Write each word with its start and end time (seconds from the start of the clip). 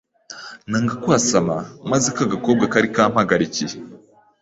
nanga 0.69 0.93
kwasama 1.03 1.55
maze 1.91 2.07
ka 2.15 2.23
gakobwa 2.31 2.65
kari 2.73 2.87
kampagarikiye 2.95 3.75